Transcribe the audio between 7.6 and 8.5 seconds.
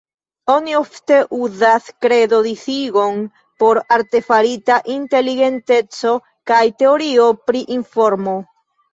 informo.